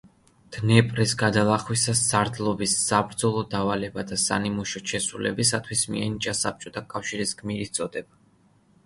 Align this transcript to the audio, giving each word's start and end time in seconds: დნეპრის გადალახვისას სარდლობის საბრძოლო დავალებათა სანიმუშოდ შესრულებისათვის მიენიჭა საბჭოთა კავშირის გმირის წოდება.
დნეპრის 0.55 1.11
გადალახვისას 1.21 1.99
სარდლობის 2.05 2.73
საბრძოლო 2.85 3.43
დავალებათა 3.51 4.17
სანიმუშოდ 4.23 4.87
შესრულებისათვის 4.95 5.85
მიენიჭა 5.93 6.35
საბჭოთა 6.41 6.85
კავშირის 6.95 7.37
გმირის 7.43 7.77
წოდება. 7.81 8.19